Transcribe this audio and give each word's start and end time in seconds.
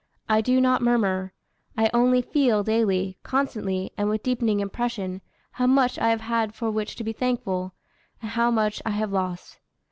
I 0.27 0.41
do 0.41 0.59
not 0.59 0.81
murmur; 0.81 1.31
I 1.77 1.91
only 1.93 2.23
feel 2.23 2.63
daily, 2.63 3.19
constantly, 3.21 3.91
and 3.99 4.09
with 4.09 4.23
deepening 4.23 4.59
impression, 4.59 5.21
how 5.51 5.67
much 5.67 5.99
I 5.99 6.09
have 6.09 6.21
had 6.21 6.55
for 6.55 6.71
which 6.71 6.95
to 6.95 7.03
be 7.03 7.13
thankful, 7.13 7.75
and 8.19 8.31
how 8.31 8.49
much 8.49 8.81
I 8.83 8.89
have 8.89 9.11
lost.... 9.11 9.59